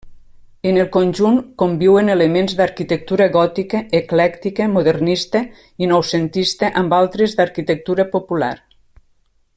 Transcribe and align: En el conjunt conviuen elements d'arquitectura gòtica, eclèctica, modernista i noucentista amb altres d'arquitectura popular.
En 0.69 0.77
el 0.83 0.87
conjunt 0.93 1.35
conviuen 1.63 2.09
elements 2.13 2.55
d'arquitectura 2.61 3.27
gòtica, 3.37 3.83
eclèctica, 3.99 4.69
modernista 4.79 5.45
i 5.85 5.91
noucentista 5.93 6.75
amb 6.83 6.97
altres 7.05 7.41
d'arquitectura 7.41 8.11
popular. 8.19 8.53